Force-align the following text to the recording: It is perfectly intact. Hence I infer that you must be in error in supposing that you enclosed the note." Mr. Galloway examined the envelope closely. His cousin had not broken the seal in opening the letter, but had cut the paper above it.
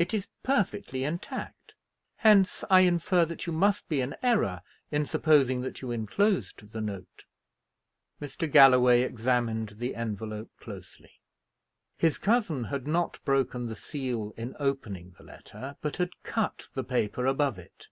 It 0.00 0.12
is 0.12 0.30
perfectly 0.42 1.04
intact. 1.04 1.76
Hence 2.16 2.64
I 2.68 2.80
infer 2.80 3.24
that 3.24 3.46
you 3.46 3.52
must 3.52 3.88
be 3.88 4.00
in 4.00 4.16
error 4.20 4.62
in 4.90 5.06
supposing 5.06 5.60
that 5.60 5.80
you 5.80 5.92
enclosed 5.92 6.72
the 6.72 6.80
note." 6.80 7.24
Mr. 8.20 8.50
Galloway 8.50 9.02
examined 9.02 9.74
the 9.78 9.94
envelope 9.94 10.50
closely. 10.58 11.12
His 11.96 12.18
cousin 12.18 12.64
had 12.64 12.88
not 12.88 13.20
broken 13.24 13.66
the 13.66 13.76
seal 13.76 14.34
in 14.36 14.56
opening 14.58 15.12
the 15.16 15.22
letter, 15.24 15.76
but 15.80 15.98
had 15.98 16.20
cut 16.24 16.66
the 16.74 16.82
paper 16.82 17.24
above 17.24 17.56
it. 17.56 17.86